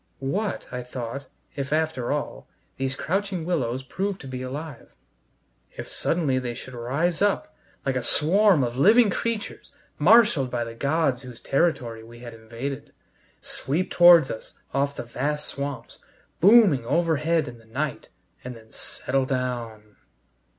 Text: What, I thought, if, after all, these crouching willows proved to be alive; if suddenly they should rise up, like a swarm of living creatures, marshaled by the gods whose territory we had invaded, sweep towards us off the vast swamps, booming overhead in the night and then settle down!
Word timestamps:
What, 0.17 0.65
I 0.71 0.81
thought, 0.81 1.27
if, 1.55 1.71
after 1.71 2.11
all, 2.11 2.47
these 2.77 2.95
crouching 2.95 3.45
willows 3.45 3.83
proved 3.83 4.19
to 4.21 4.27
be 4.27 4.41
alive; 4.41 4.95
if 5.77 5.87
suddenly 5.87 6.39
they 6.39 6.55
should 6.55 6.73
rise 6.73 7.21
up, 7.21 7.55
like 7.85 7.95
a 7.95 8.01
swarm 8.01 8.63
of 8.63 8.75
living 8.75 9.11
creatures, 9.11 9.71
marshaled 9.99 10.49
by 10.49 10.63
the 10.63 10.73
gods 10.73 11.21
whose 11.21 11.39
territory 11.39 12.03
we 12.03 12.17
had 12.17 12.33
invaded, 12.33 12.93
sweep 13.41 13.91
towards 13.91 14.31
us 14.31 14.55
off 14.73 14.95
the 14.95 15.03
vast 15.03 15.45
swamps, 15.47 15.99
booming 16.39 16.83
overhead 16.83 17.47
in 17.47 17.59
the 17.59 17.65
night 17.65 18.09
and 18.43 18.55
then 18.55 18.71
settle 18.71 19.25
down! 19.27 19.97